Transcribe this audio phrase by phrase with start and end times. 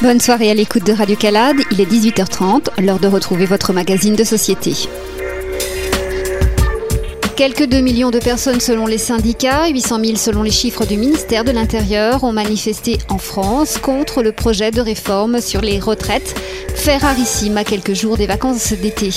[0.00, 4.14] Bonne soirée à l'écoute de Radio Calade, il est 18h30, l'heure de retrouver votre magazine
[4.14, 4.72] de société.
[7.38, 11.44] Quelques 2 millions de personnes selon les syndicats, 800 000 selon les chiffres du ministère
[11.44, 16.34] de l'Intérieur ont manifesté en France contre le projet de réforme sur les retraites,
[16.74, 19.10] fait rarissime à quelques jours des vacances d'été.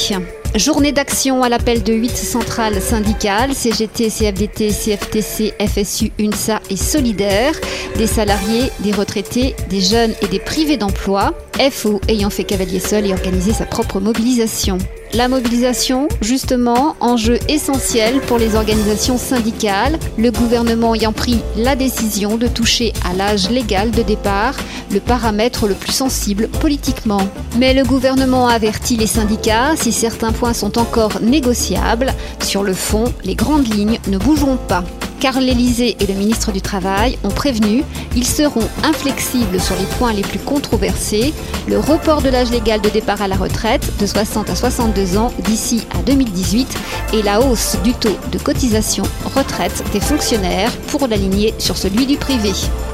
[0.56, 7.54] Journée d'action à l'appel de 8 centrales syndicales, CGT, CFDT, CFTC, FSU, UNSA et Solidaire,
[7.96, 11.34] des salariés, des retraités, des jeunes et des privés d'emploi,
[11.72, 14.78] FO ayant fait cavalier seul et organisé sa propre mobilisation.
[15.14, 22.38] La mobilisation, justement, enjeu essentiel pour les organisations syndicales, le gouvernement ayant pris la décision
[22.38, 24.56] de toucher à l'âge légal de départ,
[24.90, 27.28] le paramètre le plus sensible politiquement.
[27.60, 33.04] Mais le gouvernement avertit les syndicats, si certains points sont encore négociables, sur le fond,
[33.26, 34.86] les grandes lignes ne bougeront pas
[35.22, 37.84] car l'Élysée et le ministre du Travail ont prévenu,
[38.16, 41.34] ils seront inflexibles sur les points les plus controversés,
[41.68, 45.32] le report de l'âge légal de départ à la retraite de 60 à 62 ans
[45.46, 46.76] d'ici à 2018
[47.14, 49.04] et la hausse du taux de cotisation
[49.36, 52.52] retraite des fonctionnaires pour l'aligner sur celui du privé.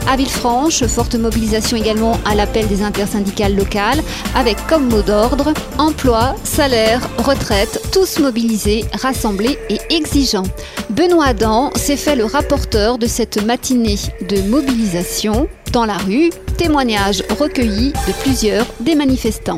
[0.10, 4.02] À Villefranche, forte mobilisation également à l'appel des intersyndicales locales
[4.36, 10.48] avec comme mot d'ordre emploi, salaire, retraite, tous mobilisés, rassemblés et exigeants.
[10.90, 13.98] Benoît Adam s'est fait le rapporteur de cette matinée
[14.30, 19.58] de mobilisation dans la rue, témoignage recueilli de plusieurs des manifestants.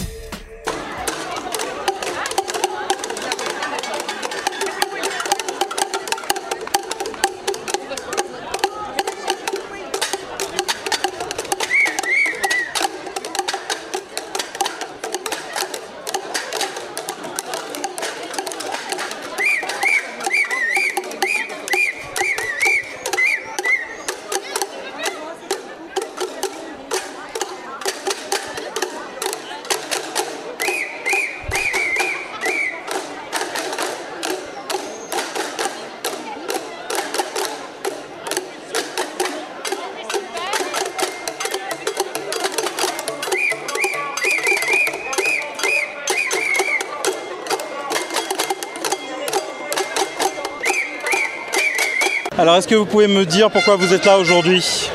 [52.39, 54.89] Alors est-ce que vous pouvez me dire pourquoi vous êtes là aujourd'hui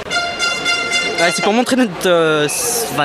[1.19, 2.49] bah, C'est pour montrer notre, euh,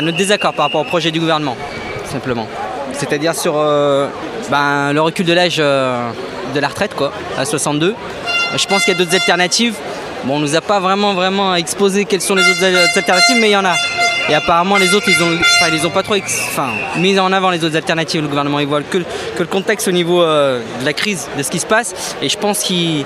[0.02, 1.58] notre, désaccord par rapport au projet du gouvernement,
[2.06, 2.48] simplement.
[2.94, 4.08] C'est-à-dire sur euh,
[4.50, 6.10] ben, le recul de l'âge euh,
[6.56, 7.96] de la retraite, quoi, à 62.
[8.56, 9.76] Je pense qu'il y a d'autres alternatives.
[10.24, 12.64] Bon, on nous a pas vraiment, vraiment exposé quelles sont les autres
[12.96, 13.76] alternatives, mais il y en a.
[14.30, 15.38] Et apparemment, les autres, ils ont,
[15.70, 16.16] ils pas trop
[16.96, 18.22] mis en avant les autres alternatives.
[18.22, 21.52] Le gouvernement, il voit que, que le contexte au niveau de la crise, de ce
[21.52, 22.16] qui se passe.
[22.22, 23.06] Et je pense qu'ils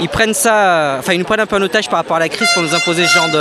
[0.00, 2.28] ils prennent ça, enfin ils nous prennent un peu en otage par rapport à la
[2.28, 3.40] crise pour nous imposer ce genre de,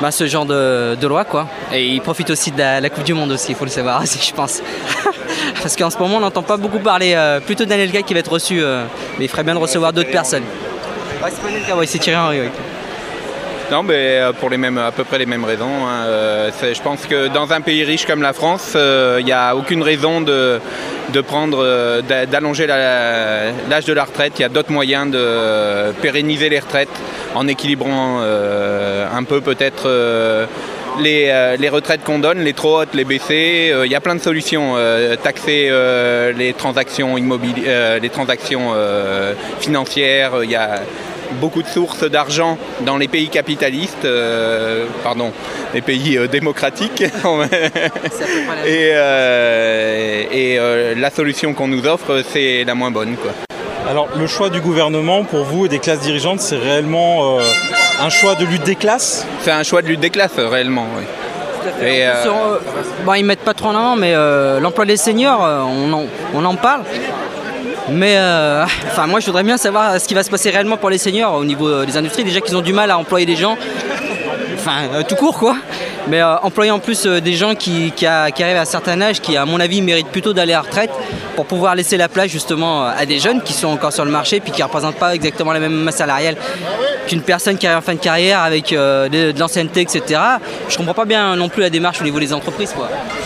[0.00, 1.46] bah, ce genre de, loi quoi.
[1.72, 4.18] Et ils profitent aussi de la, Coupe du Monde aussi, il faut le savoir aussi
[4.26, 4.62] je pense.
[5.62, 8.32] Parce qu'en ce moment on n'entend pas beaucoup parler, euh, plutôt d'Anelka qui va être
[8.32, 8.84] reçu, euh,
[9.18, 10.44] mais il ferait bien de recevoir d'autres personnes.
[11.86, 12.50] C'est Thierry Henry.
[13.72, 15.86] Non, mais euh, pour les mêmes, à peu près les mêmes raisons.
[15.88, 16.04] Hein.
[16.60, 20.20] je pense que dans un pays riche comme la France, il n'y a aucune raison
[20.20, 20.60] de,
[21.12, 24.34] de prendre, euh, d'allonger l'âge de la retraite.
[24.38, 26.88] Il y a d'autres moyens de pérenniser les retraites
[27.34, 30.46] en équilibrant euh, un peu peut-être euh,
[30.98, 33.72] les, retraites qu'on donne, les trop hautes, les baisser.
[33.84, 34.76] Il y a plein de solutions.
[35.22, 35.70] taxer
[36.36, 38.72] les transactions immobilières, les transactions
[39.60, 40.32] financières.
[40.42, 40.80] Il y a
[41.32, 45.32] beaucoup de sources d'argent dans les pays capitalistes, euh, pardon,
[45.74, 47.02] les pays euh, démocratiques.
[48.66, 53.16] et, euh, la solution qu'on nous offre, c'est la moins bonne.
[53.16, 53.32] Quoi.
[53.88, 57.38] Alors le choix du gouvernement pour vous et des classes dirigeantes, c'est réellement
[58.00, 59.26] un choix de lutte des classes?
[59.40, 61.04] C'est un choix de lutte des classes, réellement, oui.
[61.86, 62.04] Et
[63.04, 64.14] bon, ils mettent pas trop en avant, mais
[64.60, 66.82] l'emploi des seniors, on on en parle.
[67.88, 70.90] Mais euh, enfin, moi, je voudrais bien savoir ce qui va se passer réellement pour
[70.90, 72.24] les seniors au niveau euh, des industries.
[72.24, 73.56] Déjà qu'ils ont du mal à employer des gens,
[74.54, 75.56] enfin, euh, tout court quoi.
[76.08, 79.60] Mais employer en plus des gens qui, arrivent à un certain âge, qui à mon
[79.60, 80.90] avis méritent plutôt d'aller à retraite
[81.36, 84.40] pour pouvoir laisser la place justement à des jeunes qui sont encore sur le marché
[84.40, 86.34] puis qui ne représentent pas exactement la même masse salariale
[87.06, 90.20] qu'une personne qui arrive en fin de carrière avec euh, de, l'ancienneté, etc.
[90.68, 92.74] Je comprends pas bien non plus la démarche au niveau des entreprises.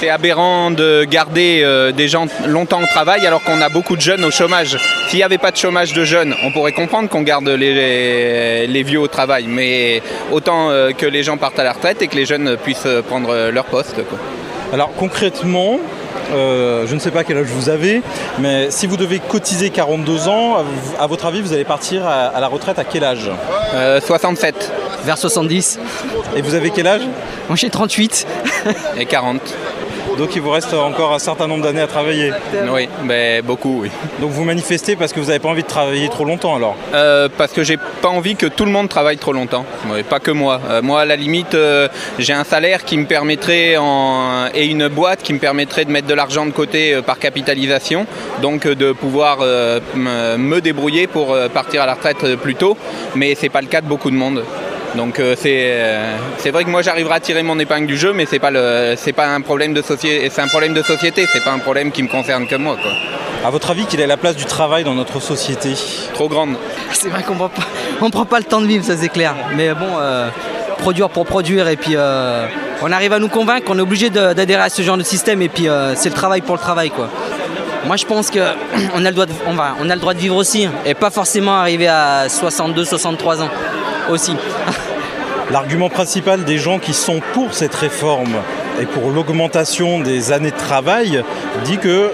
[0.00, 4.00] C'est aberrant de garder euh, des gens longtemps au travail alors qu'on a beaucoup de
[4.00, 4.78] jeunes au chômage.
[5.08, 8.82] S'il n'y avait pas de chômage de jeunes, on pourrait comprendre qu'on garde les, les,
[8.82, 9.46] vieux au travail.
[9.48, 10.02] Mais
[10.32, 13.50] autant euh, que les gens partent à la retraite et que les jeunes puissent prendre
[13.50, 13.96] leur poste.
[14.72, 15.78] Alors concrètement,
[16.32, 18.02] euh, je ne sais pas quel âge vous avez,
[18.38, 20.64] mais si vous devez cotiser 42 ans,
[20.98, 23.30] à votre avis, vous allez partir à, la retraite à quel âge
[24.04, 24.72] 67.
[25.04, 25.78] Vers 70.
[26.34, 27.02] Et vous avez quel âge
[27.48, 28.26] Moi j'ai 38.
[28.98, 29.40] Et 40.
[30.18, 32.32] Donc il vous reste encore un certain nombre d'années à travailler.
[32.70, 33.90] Oui, mais beaucoup, oui.
[34.20, 36.76] Donc vous manifestez parce que vous n'avez pas envie de travailler trop longtemps alors?
[36.94, 39.64] Euh, Parce que j'ai pas envie que tout le monde travaille trop longtemps,
[40.08, 40.60] pas que moi.
[40.70, 44.46] Euh, moi, à la limite, euh, j'ai un salaire qui me permettrait en...
[44.54, 48.06] et une boîte qui me permettrait de mettre de l'argent de côté par capitalisation,
[48.42, 49.38] donc de pouvoir
[49.94, 52.76] me débrouiller pour partir à la retraite plus tôt.
[53.14, 54.44] Mais c'est pas le cas de beaucoup de monde.
[54.96, 58.26] Donc euh, euh, c'est vrai que moi j'arriverai à tirer mon épingle du jeu, mais
[58.26, 61.58] c'est pas pas un problème de société, c'est un problème de société, c'est pas un
[61.58, 62.92] problème qui me concerne que moi quoi.
[63.44, 65.74] À votre avis, quelle est la place du travail dans notre société?
[66.14, 66.56] Trop grande.
[66.92, 67.62] C'est vrai qu'on prend pas,
[68.00, 69.34] on prend pas le temps de vivre, ça c'est clair.
[69.54, 70.28] Mais bon, euh,
[70.78, 71.94] produire pour produire et puis
[72.82, 75.48] on arrive à nous convaincre qu'on est obligé d'adhérer à ce genre de système et
[75.48, 77.08] puis c'est le travail pour le travail quoi.
[77.86, 78.40] Moi je pense qu'on
[79.04, 81.56] a, le droit de, on on a le droit de vivre aussi et pas forcément
[81.56, 83.50] arriver à 62, 63 ans
[84.10, 84.32] aussi.
[85.50, 88.34] L'argument principal des gens qui sont pour cette réforme
[88.80, 91.22] et pour l'augmentation des années de travail
[91.64, 92.10] dit que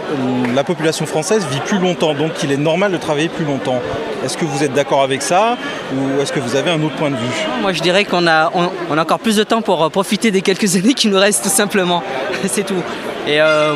[0.54, 3.80] la population française vit plus longtemps, donc il est normal de travailler plus longtemps.
[4.22, 5.56] Est-ce que vous êtes d'accord avec ça
[5.94, 7.46] ou est-ce que vous avez un autre point de vue?
[7.62, 10.42] Moi je dirais qu'on a, on, a encore plus de temps pour euh, profiter des
[10.42, 12.02] quelques années qui nous restent tout simplement.
[12.46, 12.82] C'est tout.
[13.26, 13.74] Et euh,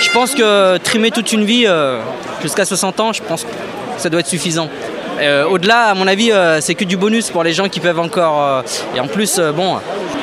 [0.00, 2.00] je pense que trimer toute une vie euh,
[2.40, 3.50] jusqu'à 60 ans, je pense que
[3.98, 4.68] ça doit être suffisant.
[5.20, 7.98] Euh, au-delà, à mon avis, euh, c'est que du bonus pour les gens qui peuvent
[7.98, 8.42] encore.
[8.42, 8.62] Euh,
[8.96, 9.76] et en plus, bon,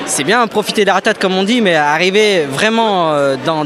[0.05, 3.13] c'est bien profiter de la retraite comme on dit, mais arriver vraiment
[3.45, 3.65] dans,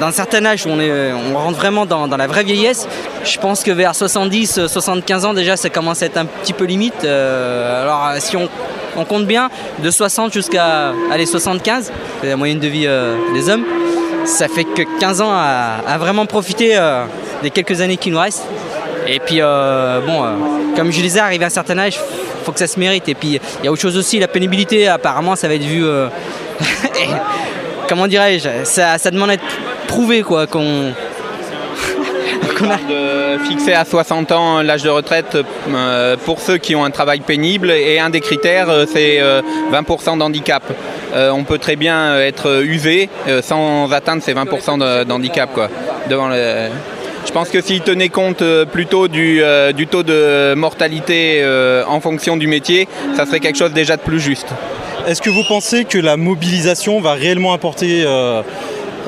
[0.00, 2.86] un certain âge où on, est, on rentre vraiment dans, la vraie vieillesse,
[3.24, 6.64] je pense que vers 70, 75 ans déjà, ça commence à être un petit peu
[6.64, 7.04] limite.
[7.04, 8.48] alors si on,
[9.04, 9.50] compte bien,
[9.82, 10.92] de 60 jusqu'à
[11.26, 11.90] 75,
[12.20, 12.86] c'est la moyenne de vie
[13.34, 13.64] des hommes,
[14.24, 16.78] ça fait que 15 ans à vraiment profiter
[17.42, 18.46] des quelques années qui nous restent.
[19.06, 20.28] Et puis, euh, bon, euh,
[20.76, 23.08] comme je disais, arrivé à un certain âge, il faut que ça se mérite.
[23.08, 25.84] Et puis, il y a autre chose aussi, la pénibilité, apparemment, ça va être vu.
[25.84, 26.08] Euh,
[27.88, 29.36] comment dirais-je ça, demande à
[29.86, 30.92] prouvé, quoi, qu'on.
[33.48, 35.38] fixer à 60 ans l'âge de retraite
[36.26, 39.18] pour ceux qui ont un travail pénible et un des critères c'est
[39.72, 40.62] 20% d'handicap.
[41.14, 43.08] on peut très bien être usé
[43.40, 45.58] sans atteindre ces 20% d'handicap
[46.10, 46.28] devant
[47.26, 52.00] je pense que s'ils tenaient compte euh, plutôt euh, du, taux de mortalité euh, en
[52.00, 54.48] fonction du métier, ça serait quelque chose déjà de plus juste.
[55.06, 58.04] Est-ce que vous pensez que la mobilisation va réellement apporter,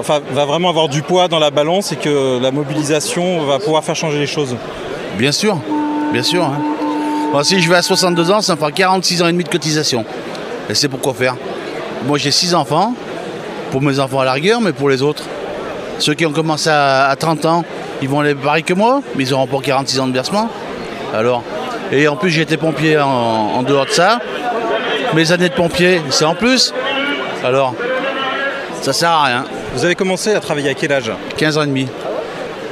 [0.01, 3.85] enfin, va vraiment avoir du poids dans la balance et que la mobilisation va pouvoir
[3.85, 4.57] faire changer les choses?
[5.19, 5.59] Bien sûr,
[6.11, 6.45] bien sûr.
[6.45, 7.43] Hein.
[7.45, 10.07] si je vais à 62 ans, ça me fera 46 ans et demi de cotisation.
[10.71, 11.37] Et c'est pourquoi faire?
[12.07, 12.95] Moi j'ai 6 enfants,
[13.71, 15.25] pour mes enfants à la rigueur, mais pour les autres.
[15.99, 17.65] Ceux qui ont commencé à 30 ans,
[18.03, 20.51] ils vont aller pareil que moi, mais ils auront pas 46 ans de versement.
[21.15, 21.43] Alors,
[21.93, 24.19] et en plus j'ai été pompier en, dehors de ça.
[25.15, 26.75] Mes années de pompier, c'est en plus.
[27.45, 27.75] Alors,
[28.81, 29.45] ça sert à rien.
[29.75, 31.87] Vous avez commencé à travailler à quel âge 15 ans et demi.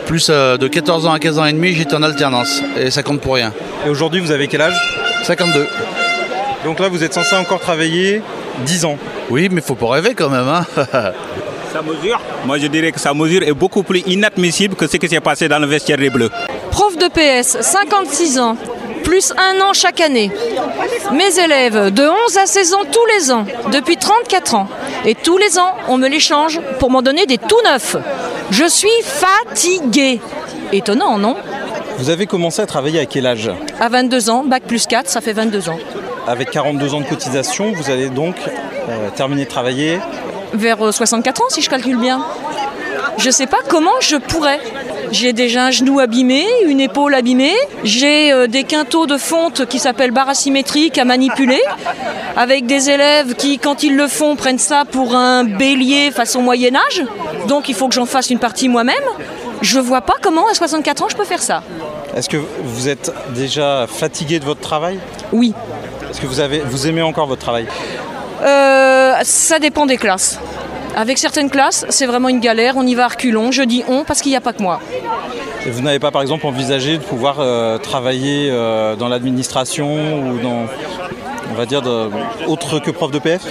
[0.07, 2.63] Plus euh, de 14 ans à 15 ans et demi, j'étais en alternance.
[2.77, 3.53] Et ça compte pour rien.
[3.87, 4.75] Et aujourd'hui, vous avez quel âge
[5.25, 5.67] 52.
[6.65, 8.23] Donc là, vous êtes censé encore travailler
[8.65, 8.99] 10 ans.
[9.29, 10.49] Oui, mais il faut pas rêver quand même.
[10.49, 10.67] Hein
[11.73, 15.09] Sa mesure, moi je dirais que sa mesure est beaucoup plus inadmissible que ce qui
[15.09, 16.31] s'est passé dans le vestiaire des Bleus.
[16.73, 18.57] Prof de PS, 56 ans,
[19.05, 20.33] plus un an chaque année.
[21.13, 24.69] Mes élèves, de 11 à 16 ans tous les ans, depuis 34 ans.
[25.05, 27.97] Et tous les ans, on me les change pour m'en donner des tout neufs.
[28.51, 30.21] Je suis fatiguée.
[30.73, 31.37] Étonnant, non
[31.99, 35.21] Vous avez commencé à travailler à quel âge À 22 ans, bac plus 4, ça
[35.21, 35.79] fait 22 ans.
[36.27, 38.37] Avec 42 ans de cotisation, vous allez donc
[38.89, 39.99] euh, terminer de travailler
[40.53, 42.25] vers 64 euh, ans, si je calcule bien.
[43.19, 44.61] Je ne sais pas comment je pourrais.
[45.13, 49.79] J'ai déjà un genou abîmé, une épaule abîmée, j'ai euh, des quintaux de fonte qui
[49.79, 51.61] s'appellent barres asymétriques à manipuler,
[52.37, 56.77] avec des élèves qui, quand ils le font, prennent ça pour un bélier façon Moyen
[56.77, 57.05] Âge.
[57.49, 58.95] Donc il faut que j'en fasse une partie moi-même.
[59.63, 61.63] Je ne vois pas comment à 64 ans je peux faire ça.
[62.17, 64.99] Est-ce que vous êtes déjà fatigué de votre travail?
[65.33, 65.53] Oui.
[66.11, 67.67] Est-ce que vous, avez, vous aimez encore votre travail?
[68.43, 70.39] Euh, ça dépend des classes.
[70.97, 73.53] Avec certaines classes, c'est vraiment une galère, on y va à reculons.
[73.53, 74.81] Je dis on parce qu'il n'y a pas que moi.
[75.67, 80.39] Et vous n'avez pas par exemple envisagé de pouvoir euh, travailler euh, dans l'administration ou
[80.39, 80.67] dans,
[81.51, 81.83] on va dire,
[82.47, 83.43] autre que prof de PF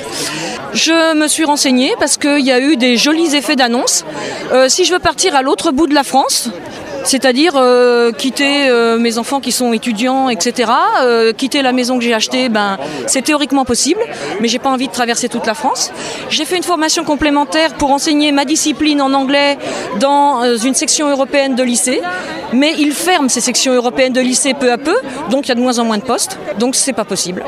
[0.72, 4.06] je me suis renseignée parce qu'il y a eu des jolis effets d'annonce.
[4.68, 6.52] si je veux partir à l'autre bout de la France,
[7.04, 10.72] C'est-à-dire euh, quitter euh, mes enfants qui sont étudiants, etc.
[11.02, 12.78] euh, quitter la maison que j'ai achetée, ben,
[13.08, 14.02] c'est théoriquement possible,
[14.40, 15.92] mais j'ai pas envie de traverser toute la France.
[16.30, 19.58] J'ai fait une formation complémentaire pour enseigner ma discipline en anglais
[20.00, 22.02] dans une section européenne de lycée,
[22.54, 24.96] mais ils ferment ces sections européennes de lycée peu à peu,
[25.30, 27.44] donc il y a de moins en moins de postes, donc c'est pas possible.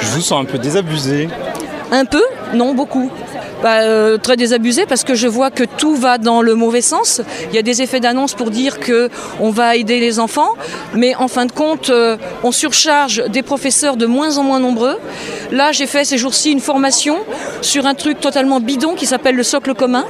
[0.00, 1.28] Je vous sens un peu désabusé.
[1.90, 2.22] Un peu?
[2.52, 3.10] Non, beaucoup.
[3.62, 7.22] Bah, euh, très désabusé parce que je vois que tout va dans le mauvais sens.
[7.48, 9.08] Il y a des effets d'annonce pour dire que
[9.40, 10.50] on va aider les enfants,
[10.94, 14.98] mais en fin de compte, euh, on surcharge des professeurs de moins en moins nombreux.
[15.52, 17.16] Là, j'ai fait ces jours-ci une formation
[17.62, 20.04] sur un truc totalement bidon qui s'appelle le socle commun,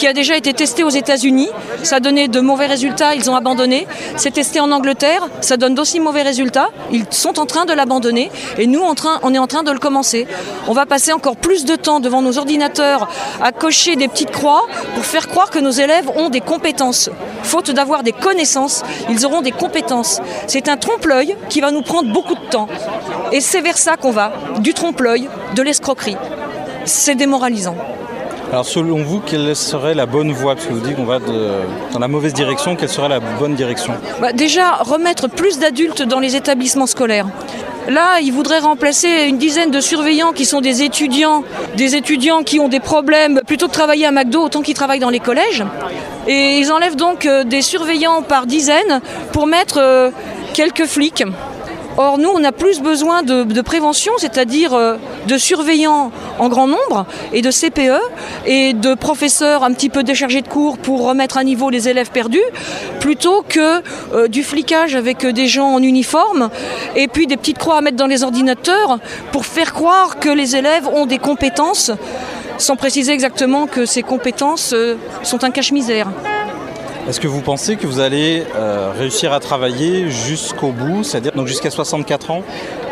[0.00, 1.50] qui a déjà été testé aux États-Unis.
[1.82, 3.86] Ça a donné de mauvais résultats, ils ont abandonné.
[4.16, 6.70] C'est testé en Angleterre, ça donne d'aussi mauvais résultats.
[6.90, 10.26] Ils sont en train de l'abandonner et nous, on est en train de le commencer.
[10.68, 13.10] On va passer encore plus de temps devant nos ordinateurs
[13.42, 14.62] à cocher des petites croix
[14.94, 17.10] pour faire croire que nos élèves ont des compétences.
[17.42, 20.22] Faute d'avoir des connaissances, ils auront des compétences.
[20.46, 22.68] C'est un trompe-l'œil qui va nous prendre beaucoup de temps.
[23.32, 26.16] Et c'est vers ça qu'on va, du trompe-l'œil, de l'escroquerie.
[26.86, 27.76] C'est démoralisant.
[28.52, 30.56] Alors selon vous, quelle serait la bonne voie?
[30.56, 33.92] Parce que vous dites qu'on va dans la mauvaise direction, quelle serait la bonne direction?
[34.20, 37.28] Bah, déjà, remettre plus d'adultes dans les établissements scolaires.
[37.88, 41.44] Là, ils voudraient remplacer une dizaine de surveillants qui sont des étudiants,
[41.76, 43.40] des étudiants qui ont des problèmes.
[43.46, 45.64] Plutôt que travailler à McDo, autant qu'ils travaillent dans les collèges.
[46.26, 49.00] Et ils enlèvent donc euh, des surveillants par dizaines
[49.32, 50.10] pour mettre euh,
[50.54, 51.24] quelques flics.
[52.02, 54.96] Or, nous, on a plus besoin de, prévention, c'est-à-dire euh,
[55.28, 57.04] de surveillants en grand nombre
[57.34, 58.00] et de CPE
[58.46, 62.10] et de professeurs un petit peu déchargés de cours pour remettre à niveau les élèves
[62.10, 62.40] perdus,
[63.00, 63.82] plutôt que
[64.14, 66.48] euh, du flicage avec des gens en uniforme
[66.96, 68.98] et puis des petites croix à mettre dans les ordinateurs
[69.30, 71.90] pour faire croire que les élèves ont des compétences
[72.56, 76.08] sans préciser exactement que ces compétences euh, sont un cache-misère.
[77.08, 81.70] Est-ce que vous pensez que vous allez euh, réussir à travailler jusqu'au bout, c'est-à-dire jusqu'à
[81.70, 82.42] 64 ans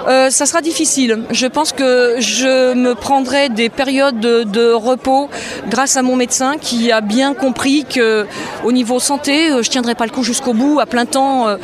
[0.09, 1.19] Euh, ça sera difficile.
[1.31, 5.29] Je pense que je me prendrai des périodes de, repos
[5.69, 8.27] grâce à mon médecin qui a bien compris que
[8.65, 11.57] au niveau santé, euh, je tiendrai pas le coup jusqu'au bout à plein temps euh,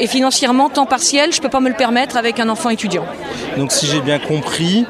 [0.00, 3.04] et financièrement temps partiel, je peux pas me le permettre avec un enfant étudiant.
[3.56, 4.86] Donc si j'ai bien compris,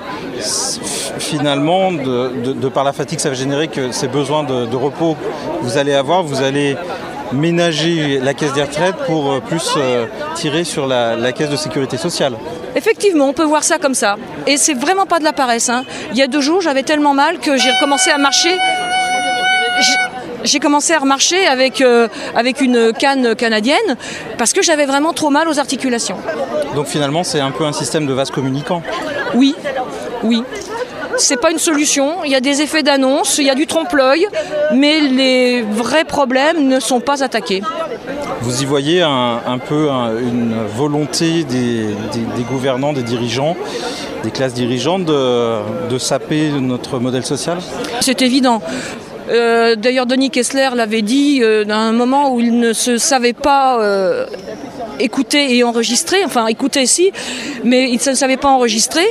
[1.19, 5.17] finalement, de, par la fatigue ça va générer, que ces besoins de, repos
[5.61, 6.77] vous allez avoir, vous allez
[7.33, 11.57] ménager la caisse des retraites pour euh, plus euh, tirer sur la, la caisse de
[11.57, 12.35] sécurité sociale.
[12.77, 14.17] Effectivement, on peut voir ça comme ça.
[14.47, 15.69] Et c'est vraiment pas de la paresse.
[15.69, 15.85] hein.
[16.13, 18.57] Il y a deux jours, j'avais tellement mal que j'ai recommencé à marcher.
[19.81, 19.99] J'ai-
[20.45, 23.97] J'ai commencé à remarcher avec, euh, avec une canne canadienne
[24.39, 26.17] parce que j'avais vraiment trop mal aux articulations.
[26.75, 28.83] Donc finalement, c'est un peu un système de vase communicant.
[29.35, 29.55] Oui,
[30.25, 30.43] oui.
[31.23, 32.25] C'est pas une solution.
[32.25, 34.27] Il y a des effets d'annonce, il y a du trompe-l'œil,
[34.75, 37.63] mais les vrais problèmes ne sont pas attaqués.
[38.41, 43.57] Vous y voyez un, un peu un- une volonté des, des- des gouvernants, des dirigeants,
[44.25, 47.59] des classes dirigeantes de, de saper notre modèle social?
[48.01, 48.61] C'est évident.
[49.31, 53.33] Euh, D'ailleurs, Denis Kessler l'avait dit euh, à un moment où il ne se savait
[53.33, 54.27] pas euh,
[54.99, 57.13] écouter et enregistrer, enfin écouter si,
[57.65, 59.07] mais il ne se savait pas enregistrer.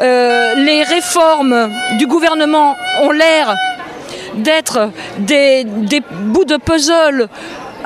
[0.00, 3.54] Euh, les réformes du gouvernement ont l'air
[4.36, 7.28] d'être des, des bouts de puzzle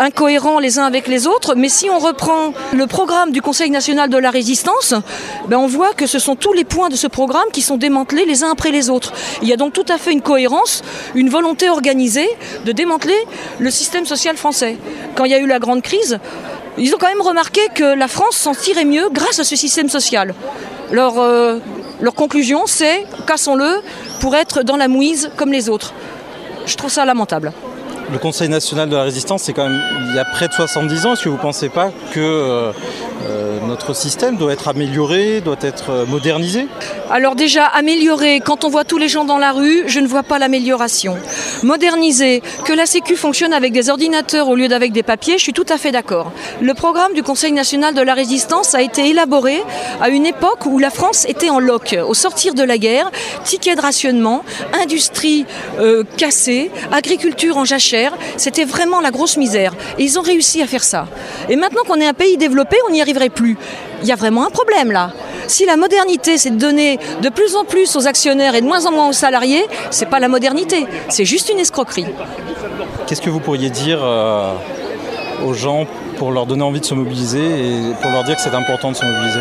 [0.00, 4.08] incohérents les uns avec les autres, mais si on reprend le programme du Conseil national
[4.08, 4.94] de la résistance,
[5.48, 8.24] ben on voit que ce sont tous les points de ce programme qui sont démantelés
[8.24, 9.12] les uns après les autres.
[9.42, 10.82] Il y a donc tout à fait une cohérence,
[11.14, 12.28] une volonté organisée
[12.64, 13.18] de démanteler
[13.58, 14.78] le système social français.
[15.14, 16.18] Quand il y a eu la grande crise,
[16.78, 19.88] ils ont quand même remarqué que la France s'en tirait mieux grâce à ce système
[19.88, 20.34] social.
[20.90, 21.58] Leur, euh,
[22.16, 23.80] conclusion, c'est cassons-le
[24.20, 25.92] pour être dans la mouise comme les autres.
[26.66, 27.52] Je trouve ça lamentable.
[28.12, 31.06] Le Conseil national de la résistance, c'est quand même il y a près de 70
[31.06, 31.12] ans.
[31.12, 32.72] Est-ce que vous ne pensez pas que euh,
[33.28, 36.66] euh, notre système doit être amélioré, doit être euh, modernisé?
[37.08, 40.24] Alors déjà, améliorer, quand on voit tous les gens dans la rue, je ne vois
[40.24, 41.16] pas l'amélioration.
[41.62, 45.52] Moderniser, que la Sécu fonctionne avec des ordinateurs au lieu d'avec des papiers, je suis
[45.52, 46.32] tout à fait d'accord.
[46.60, 49.62] Le programme du Conseil national de la résistance a été élaboré
[50.00, 51.96] à une époque où la France était en loc.
[52.08, 53.10] Au sortir de la guerre,
[53.44, 54.42] ticket de rationnement,
[54.82, 55.46] industrie
[56.16, 57.99] cassée, agriculture en jachère,
[58.36, 59.74] c'était vraiment la grosse misère.
[59.98, 61.06] Et ils ont réussi à faire ça.
[61.48, 63.56] Et maintenant qu'on est un pays développé, on n'y arriverait plus.
[64.02, 65.12] Il y a vraiment un problème là.
[65.46, 68.86] Si la modernité, c'est de donner de plus en plus aux actionnaires et de moins
[68.86, 72.06] en moins aux salariés, c'est pas la modernité, c'est juste une escroquerie.
[73.06, 74.52] Qu'est-ce que vous pourriez dire euh,
[75.44, 78.54] aux gens pour leur donner envie de se mobiliser et pour leur dire que c'est
[78.54, 79.40] important de se mobiliser?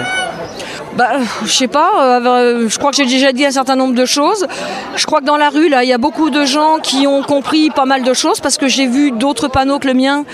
[0.95, 1.11] Bah,
[1.45, 4.47] je sais pas, euh, je crois que j'ai déjà dit un certain nombre de choses.
[4.95, 7.21] Je crois que dans la rue, là, il y a beaucoup de gens qui ont
[7.21, 10.25] compris pas mal de choses parce que j'ai vu d'autres panneaux que le mien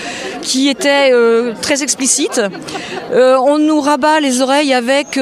[0.42, 2.42] qui étaient euh, très explicites.
[3.12, 5.20] Euh, on nous rabat les oreilles avec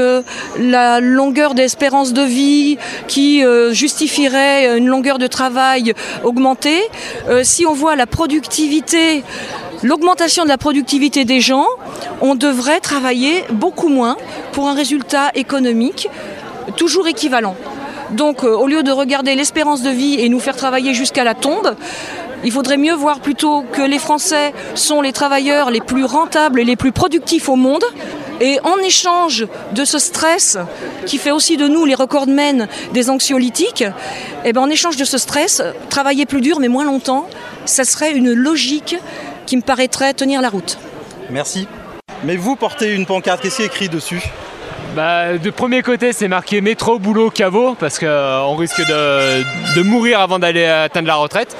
[0.59, 6.81] la longueur d'espérance de vie qui justifierait une longueur de travail augmentée.
[7.43, 9.23] si on voit la productivité
[9.83, 11.67] l'augmentation de la productivité des gens,
[12.21, 14.15] on devrait travailler beaucoup moins
[14.53, 16.07] pour un résultat économique
[16.77, 17.55] toujours équivalent.
[18.11, 21.33] Donc euh, au lieu de regarder l'espérance de vie et nous faire travailler jusqu'à la
[21.33, 21.75] tombe,
[22.43, 26.65] il faudrait mieux voir plutôt que les Français sont les travailleurs les plus rentables et
[26.65, 27.83] les plus productifs au monde.
[28.41, 30.57] Et en échange de ce stress
[31.05, 33.85] qui fait aussi de nous les recordmen des anxiolytiques,
[34.43, 37.27] eh ben en échange de ce stress, travailler plus dur mais moins longtemps,
[37.65, 38.97] ça serait une logique
[39.45, 40.77] qui me paraîtrait tenir la route.
[41.29, 41.67] Merci.
[42.23, 44.21] Mais vous portez une pancarte, qu'est-ce qui est écrit dessus?
[44.95, 50.19] Bah, de premier côté, c'est marqué métro, boulot, caveau, parce qu'on euh, risque de, mourir
[50.19, 51.57] avant d'aller atteindre la retraite.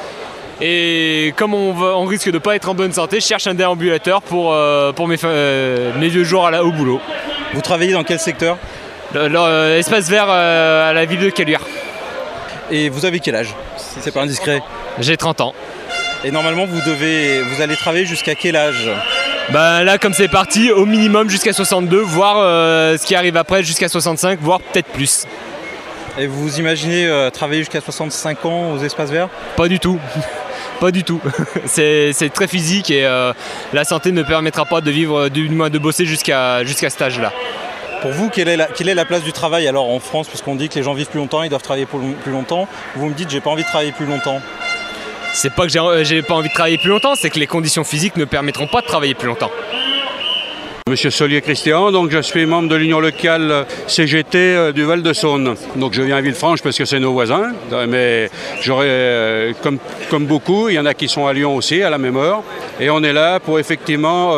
[0.62, 4.22] Et comme on, risque de ne pas être en bonne santé, je cherche un déambulateur
[4.22, 7.02] pour, euh, pour mes, euh, mes, vieux jours au boulot.
[7.54, 8.58] Vous travaillez dans quel secteur?
[9.16, 11.62] L'espace vert à la ville de Caluire.
[12.70, 13.56] Et vous avez quel âge?
[13.78, 14.62] Si c'est pas indiscret.
[15.00, 15.54] J'ai 30 ans.
[16.24, 18.90] Et normalement, vous, devez, vous allez travailler jusqu'à quel âge?
[19.52, 23.64] Bah là comme c'est parti, au minimum jusqu'à 62, voire euh, ce qui arrive après
[23.64, 25.28] jusqu'à 65, voire peut-être plus.
[26.18, 29.30] Et vous imaginez euh, travailler jusqu'à 65 ans aux espaces verts?
[29.58, 30.00] Pas du tout.
[30.80, 31.20] pas du tout.
[31.66, 33.34] c'est très physique et euh,
[33.74, 37.34] la santé ne permettra pas de vivre, du moins de bosser jusqu'à jusqu'à cet âge-là.
[38.02, 40.28] Pour vous, quelle est, la, quelle est la place du travail alors en France?
[40.28, 42.68] Puisqu'on dit que les gens vivent plus longtemps, ils doivent travailler plus longtemps.
[42.96, 44.42] Vous me dites, j'ai pas envie de travailler plus longtemps
[45.34, 47.84] c'est pas que euh, j'ai pas envie de travailler plus longtemps, c'est que les conditions
[47.84, 49.52] physiques ne permettront pas de travailler plus longtemps.
[50.88, 55.56] Monsieur Solier Christian, donc je suis membre de l'union locale CGT euh, du Val-de-Saône.
[55.78, 57.54] Donc je viens à Villefranche parce que c'est nos voisins,
[57.88, 58.30] mais
[58.62, 61.90] j'aurais, euh, comme, comme beaucoup, il y en a qui sont à Lyon aussi à
[61.90, 62.44] la même heure.
[62.80, 64.36] Et on est là pour effectivement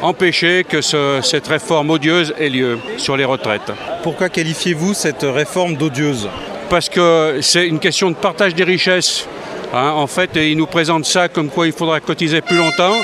[0.00, 3.72] empêcher que cette réforme odieuse ait lieu sur les retraites.
[4.02, 6.28] Pourquoi qualifiez-vous cette réforme d'odieuse?
[6.70, 9.28] Parce que c'est une question de partage des richesses.
[9.74, 12.94] Hein, en fait, ils nous présentent ça comme quoi il faudra cotiser plus longtemps.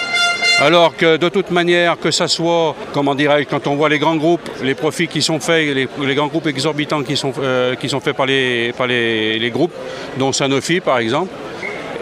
[0.61, 4.15] Alors que de toute manière, que ça soit, comment dirais-je, quand on voit les grands
[4.15, 8.15] groupes, les profits qui sont faits, les, grands groupes exorbitants qui sont, euh, qui faits
[8.15, 9.73] par, les, groupes,
[10.17, 11.33] dont Sanofi par exemple,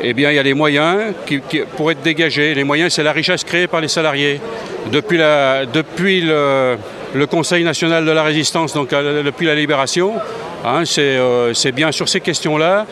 [0.03, 1.41] eh bien il y a les moyens qui,
[1.77, 2.53] pour être dégagés.
[2.55, 4.39] Les moyens, c'est la richesse créée par les salariés.
[4.93, 6.77] Depuis, la, depuis le,
[7.15, 10.15] le Conseil national de la résistance, donc euh, depuis la libération,
[10.65, 12.87] Hein, euh, c'est bien sur ces questions-là.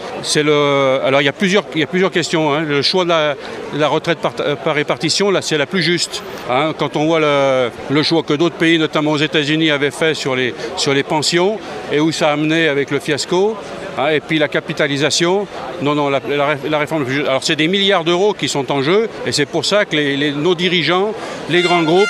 [1.05, 1.65] Alors il y a plusieurs,
[2.11, 2.53] questions.
[2.53, 2.61] Hein.
[2.61, 3.11] Le choix de
[3.79, 6.23] la, retraite euh, par, répartition, là, c'est la plus juste.
[6.51, 6.73] Hein.
[6.79, 10.55] Quand on voit le, choix que d'autres pays, notamment aux États-Unis, avaient fait sur les,
[10.77, 11.59] sur les pensions
[11.93, 13.57] et où ça a amené avec le fiasco.
[14.11, 15.47] et puis la capitalisation,
[15.83, 17.05] non, non, la, réforme.
[17.27, 20.55] Alors c'est des milliards d'euros qui sont en jeu, et c'est pour ça que nos
[20.55, 21.13] dirigeants,
[21.51, 22.09] les grands groupes,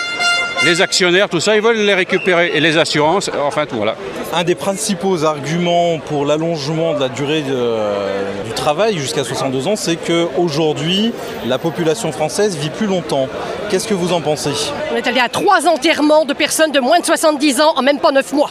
[0.64, 2.50] les actionnaires, tout ça, ils veulent les récupérer.
[2.54, 3.96] Et les assurances, enfin tout, voilà.
[4.32, 9.96] Un des principaux arguments pour l'allongement de la durée du travail jusqu'à 62 ans, c'est
[9.96, 11.12] qu'aujourd'hui,
[11.46, 13.28] la population française vit plus longtemps.
[13.70, 14.50] Qu'est-ce que vous en pensez?
[14.92, 17.98] On est allé à trois enterrements de personnes de moins de 70 ans en même
[17.98, 18.50] pas neuf mois.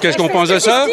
[0.00, 0.86] Qu'est-ce qu'on pense de ça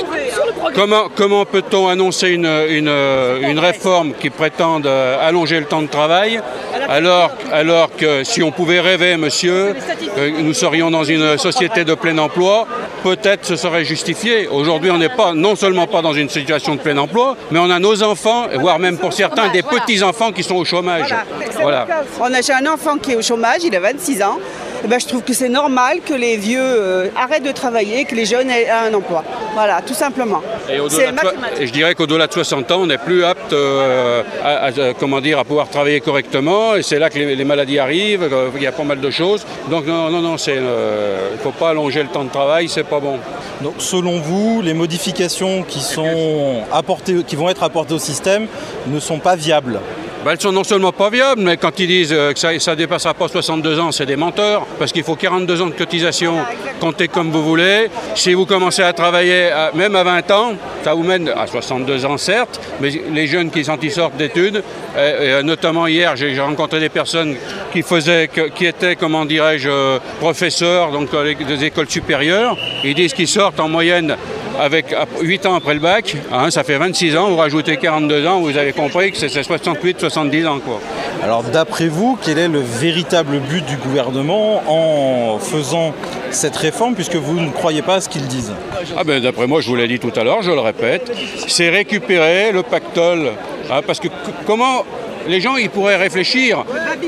[0.75, 6.41] Comment, comment peut-on annoncer une, une, réforme qui prétende euh, allonger le temps de travail
[6.89, 9.75] alors, alors que si on pouvait rêver, monsieur,
[10.17, 12.67] euh, nous serions dans une société de plein emploi,
[13.03, 14.47] peut-être ce serait justifié.
[14.47, 17.69] Aujourd'hui, on n'est pas non seulement pas dans une situation de plein emploi, mais on
[17.69, 21.13] a nos enfants, voire même pour certains des petits-enfants qui sont au chômage.
[21.59, 21.87] Voilà.
[22.19, 24.39] On a, un enfant qui est au chômage, il a 26 ans.
[24.83, 28.15] Eh ben, je trouve que c'est normal que les vieux euh, arrêtent de travailler, que
[28.15, 29.23] les jeunes aient un emploi.
[29.53, 30.41] Voilà, tout simplement.
[30.69, 35.39] Et, je dirais qu'au-delà de 60 ans, on n'est plus apte euh, à, comment dire,
[35.39, 36.75] à pouvoir travailler correctement.
[36.75, 39.45] Et c'est là que les, maladies arrivent, euh, il y a pas mal de choses.
[39.69, 42.99] Donc non, non, non, il ne faut pas allonger le temps de travail, c'est pas
[42.99, 43.17] bon.
[43.61, 48.47] Donc selon vous, les modifications qui, sont apportées, qui vont être apportées au système
[48.87, 49.79] ne sont pas viables?
[50.27, 52.75] Ben, elles sont non seulement pas viables, mais quand ils disent euh, que ça ne
[52.75, 56.35] dépassera pas 62 ans, c'est des menteurs, parce qu'il faut 42 ans de cotisation,
[56.81, 57.87] comptez comme vous voulez.
[58.13, 62.17] Si vous commencez à travailler même à 20 ans, ça vous mène à 62 ans
[62.17, 64.63] certes, mais les jeunes qui sont, sortent d'études,
[64.97, 67.35] euh, notamment hier, j'ai rencontré des personnes
[67.71, 71.09] qui faisaient, qui étaient, comment dirais-je, professeurs donc
[71.47, 72.57] des écoles supérieures.
[72.83, 74.15] Ils disent qu'ils sortent en moyenne
[74.59, 78.39] avec 8 ans après le bac, hein, ça fait 26 ans, vous rajoutez 42 ans,
[78.39, 80.59] vous avez compris que c'est 68, 70 ans.
[80.59, 80.79] Quoi.
[81.23, 85.93] Alors d'après vous, quel est le véritable but du gouvernement en faisant
[86.31, 88.53] cette réforme, puisque vous ne croyez pas à ce qu'ils disent
[88.97, 91.11] ah ben, D'après moi, je vous l'ai dit tout à l'heure, je le répète,
[91.47, 93.31] c'est récupérer le pactole.
[93.69, 94.07] Hein, parce que
[94.45, 94.85] comment
[95.27, 96.63] les gens ils pourraient réfléchir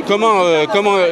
[0.07, 0.65] comment, euh,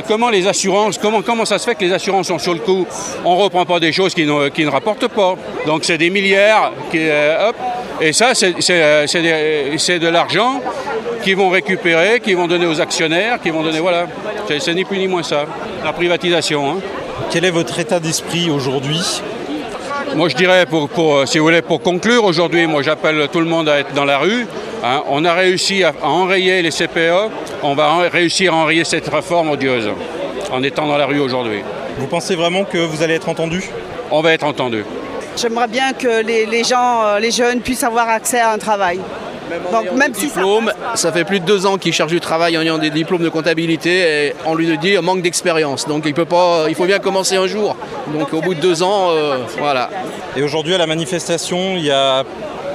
[0.07, 2.85] comment les assurances, comment, ça se fait que les assurances sont sur le coup
[3.23, 5.35] On ne reprend pas des choses qui ne, rapportent pas.
[5.65, 7.55] Donc c'est des milliards qui, euh, hop,
[8.01, 10.61] et ça c'est de l'argent
[11.23, 14.07] qu'ils vont récupérer, qu'ils vont donner aux actionnaires, qui vont donner, voilà,
[14.47, 15.45] c'est ni plus ni moins ça,
[15.83, 16.71] la privatisation.
[16.71, 16.77] Hein.
[17.31, 19.21] Quel est votre état d'esprit aujourd'hui
[20.15, 23.45] moi, je dirais, pour, pour, si vous voulez, pour conclure aujourd'hui, moi, j'appelle tout le
[23.45, 24.47] monde à être dans la rue.
[24.83, 25.03] Hein.
[25.09, 27.29] on a réussi à, enrayer les CPE.
[27.61, 29.89] On va réussir à enrayer cette réforme odieuse
[30.51, 31.59] en étant dans la rue aujourd'hui.
[31.99, 33.63] Vous pensez vraiment que vous allez être entendu?
[34.09, 34.85] On va être entendu.
[35.37, 38.99] J'aimerais bien que les, gens, euh, les jeunes puissent avoir accès à un travail.
[39.71, 41.11] Donc même si diplôme, ça...
[41.11, 44.25] fait plus de deux ans qu'il cherche du travail en ayant des diplômes de comptabilité
[44.25, 45.87] et on lui dit manque d'expérience.
[45.87, 47.77] Donc il peut pas, il faut bien commencer un jour.
[48.13, 49.89] Donc au bout de deux ans, euh, voilà.
[50.35, 52.23] Et aujourd'hui à la manifestation, il y a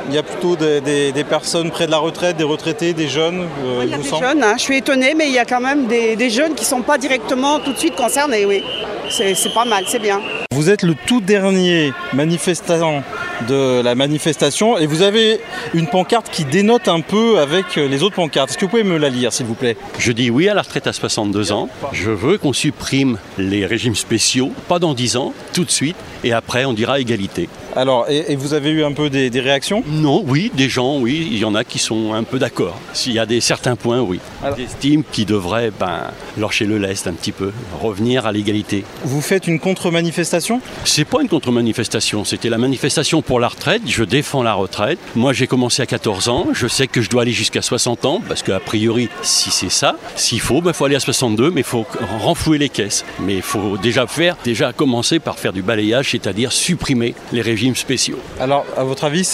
[0.08, 3.82] il y a plutôt des, personnes près de la retraite, des retraités, des jeunes euh,
[3.84, 4.54] Il y a des jeunes, hein.
[4.56, 6.82] je suis étonnée, mais il y a quand même des, des jeunes qui ne sont
[6.82, 8.64] pas directement tout de suite concernés, oui.
[9.10, 10.20] C'est pas mal, c'est bien.
[10.62, 13.02] Vous êtes le tout dernier manifestant
[13.46, 15.40] de la manifestation et vous avez
[15.74, 18.50] une pancarte qui dénote un peu avec les autres pancartes.
[18.50, 19.76] Est-ce que vous pouvez me la lire s'il vous plaît?
[19.98, 21.68] Je dis oui à la retraite à 62 ans.
[21.92, 26.32] Je veux qu'on supprime les régimes spéciaux, pas dans 10 ans, tout de suite, et
[26.32, 27.48] après on dira égalité.
[27.74, 29.82] Alors, et, vous avez eu un peu des, réactions?
[29.86, 32.78] Non, oui, des gens, oui, il y en a qui sont un peu d'accord.
[32.92, 34.20] S'il y a des certains points, oui.
[34.58, 36.02] J'estime qu'ils devraient ben,
[36.36, 37.50] lâcher le lest un petit peu,
[37.80, 38.84] revenir à l'égalité.
[39.04, 40.60] Vous faites une contre-manifestation?
[40.84, 43.82] C'est pas une contre-manifestation, c'était la manifestation pour la retraite.
[43.86, 44.98] Je défends la retraite.
[45.14, 46.46] Moi, j'ai commencé à 14 ans.
[46.52, 49.96] Je sais que je dois aller jusqu'à 60 ans, parce qu'a priori, si c'est ça,
[50.16, 51.86] s'il faut, il ben, faut aller à 62, mais il faut
[52.20, 53.04] renflouer les caisses.
[53.20, 57.76] Mais il faut déjà faire, déjà commencer par faire du balayage, c'est-à-dire supprimer les régimes
[57.76, 58.18] spéciaux.
[58.40, 59.28] Alors, à votre avis,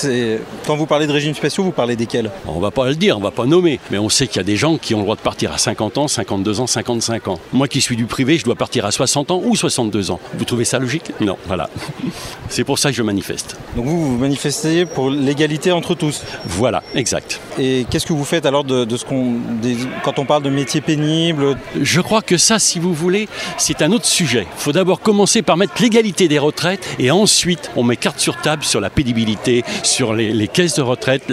[0.66, 2.30] quand vous parlez de régimes spéciaux, vous parlez desquels?
[2.46, 4.44] On va pas le dire, on va pas nommer, mais on sait qu'il y a
[4.44, 7.38] des gens qui ont le droit de partir à 50 ans, 52 ans, 55 ans.
[7.52, 10.20] Moi qui suis du privé, je dois partir à 60 ans ou 62 ans.
[10.34, 11.12] Vous trouvez ça logique?
[11.20, 11.70] Non, voilà.
[12.48, 13.56] C'est pour ça que je manifeste.
[13.76, 17.40] Donc vous, vous manifestez pour l'égalité entre tous Voilà, exact.
[17.58, 19.34] Et qu'est-ce que vous faites alors de, ce qu'on,
[20.04, 21.56] quand on parle de métiers pénibles?
[21.80, 24.46] Je crois que ça, si vous voulez, c'est un autre sujet.
[24.56, 28.36] Il faut d'abord commencer par mettre l'égalité des retraites et ensuite on met carte sur
[28.40, 31.24] table sur la pénibilité, sur les, caisses de retraite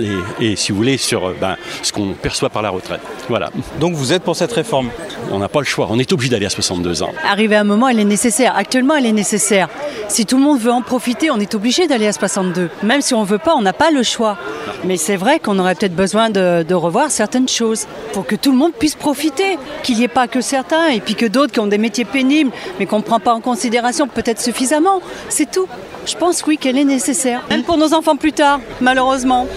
[0.41, 3.01] et si vous voulez sur euh, ben, ce qu'on perçoit par la retraite.
[3.29, 3.51] Voilà.
[3.79, 4.89] Donc vous êtes pour cette réforme?
[5.31, 7.11] On n'a pas le choix, on est obligé d'aller à 62 ans.
[7.25, 8.55] Arrivé à un moment, elle est nécessaire.
[8.55, 9.69] Actuellement, elle est nécessaire.
[10.07, 12.69] Si tout le monde veut en profiter, on est obligé d'aller à 62.
[12.83, 14.37] Même si on ne veut pas, on n'a pas le choix.
[14.83, 18.51] Mais c'est vrai qu'on aurait peut-être besoin de, de, revoir certaines choses pour que tout
[18.51, 21.59] le monde puisse profiter, qu'il n'y ait pas que certains et puis que d'autres qui
[21.59, 25.01] ont des métiers pénibles mais qu'on ne prend pas en considération peut-être suffisamment.
[25.29, 25.67] C'est tout.
[26.05, 29.47] Je pense oui qu'elle est nécessaire, même pour nos enfants plus tard, malheureusement.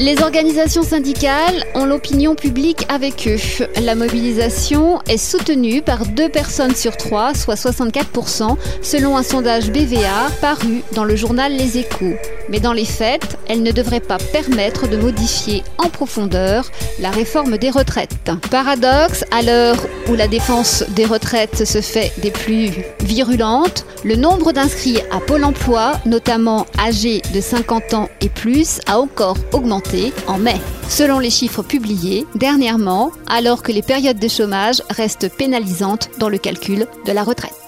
[0.00, 3.66] Les organisations syndicales ont l'opinion publique avec eux.
[3.82, 10.30] La mobilisation est soutenue par deux personnes sur trois, soit 64%, selon un sondage BVA
[10.40, 12.16] paru dans le journal Les Échos.
[12.50, 17.56] Mais dans les faits, elle ne devrait pas permettre de modifier en profondeur la réforme
[17.56, 18.16] des retraites.
[18.50, 24.52] Paradoxe, à l'heure où la défense des retraites se fait des plus virulentes, le nombre
[24.52, 30.38] d'inscrits à Pôle emploi, notamment âgés de 50 ans et plus, a encore augmenté en
[30.38, 30.56] mai.
[30.88, 36.38] Selon les chiffres publiés dernièrement, alors que les périodes de chômage restent pénalisantes dans le
[36.38, 37.59] calcul de la retraite.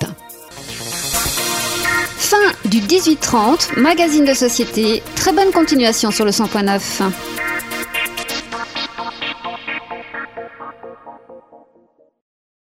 [2.33, 5.03] Fin du 18-30, magazine de société.
[5.17, 7.13] Très bonne continuation sur le 100.9.